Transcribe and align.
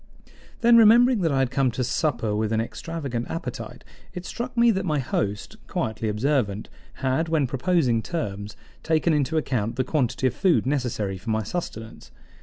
Then, 0.61 0.77
remembering 0.77 1.21
that 1.21 1.31
I 1.31 1.37
had 1.37 1.51
come 1.51 1.69
to 1.73 1.83
supper 1.83 2.35
with 2.35 2.51
an 2.51 2.59
extravagant 2.59 3.29
appetite, 3.29 3.83
it 4.15 4.25
struck 4.25 4.57
me 4.57 4.71
that 4.71 4.83
my 4.83 4.97
host, 4.97 5.57
quietly 5.67 6.09
observant, 6.09 6.69
had, 7.05 7.29
when 7.29 7.45
proposing 7.45 8.01
terms, 8.01 8.57
taken 8.81 9.13
into 9.13 9.37
account 9.37 9.75
the 9.75 9.83
quantity 9.83 10.25
of 10.25 10.33
food 10.33 10.65
necessary 10.65 11.19
for 11.19 11.29
my 11.29 11.43
sustenance. 11.43 12.09